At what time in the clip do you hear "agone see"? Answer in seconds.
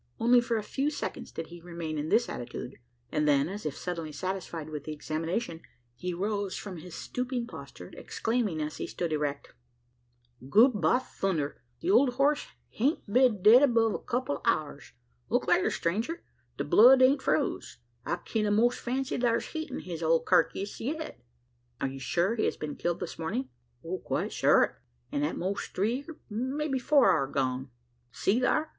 27.27-28.39